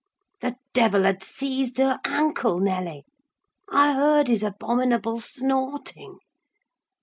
[0.39, 3.05] The devil had seized her ankle, Nelly:
[3.71, 6.17] I heard his abominable snorting.